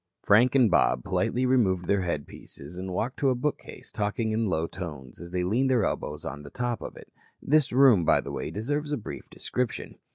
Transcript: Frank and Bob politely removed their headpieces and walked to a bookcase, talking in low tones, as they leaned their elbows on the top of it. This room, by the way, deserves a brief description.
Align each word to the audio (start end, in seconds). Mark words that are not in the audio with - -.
Frank 0.23 0.55
and 0.55 0.71
Bob 0.71 1.03
politely 1.03 1.45
removed 1.45 1.85
their 1.85 2.01
headpieces 2.01 2.75
and 2.75 2.91
walked 2.91 3.19
to 3.19 3.29
a 3.29 3.35
bookcase, 3.35 3.91
talking 3.91 4.31
in 4.31 4.47
low 4.47 4.65
tones, 4.65 5.21
as 5.21 5.29
they 5.29 5.43
leaned 5.43 5.69
their 5.69 5.85
elbows 5.85 6.25
on 6.25 6.41
the 6.41 6.49
top 6.49 6.81
of 6.81 6.97
it. 6.97 7.13
This 7.39 7.71
room, 7.71 8.03
by 8.03 8.19
the 8.21 8.31
way, 8.31 8.49
deserves 8.49 8.91
a 8.91 8.97
brief 8.97 9.29
description. 9.29 9.99